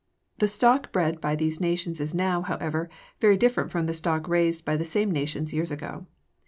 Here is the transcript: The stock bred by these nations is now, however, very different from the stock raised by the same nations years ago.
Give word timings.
The 0.39 0.47
stock 0.47 0.91
bred 0.91 1.21
by 1.21 1.35
these 1.35 1.61
nations 1.61 2.01
is 2.01 2.15
now, 2.15 2.41
however, 2.41 2.89
very 3.19 3.37
different 3.37 3.69
from 3.69 3.85
the 3.85 3.93
stock 3.93 4.27
raised 4.27 4.65
by 4.65 4.75
the 4.75 4.83
same 4.83 5.11
nations 5.11 5.53
years 5.53 5.69
ago. 5.69 6.07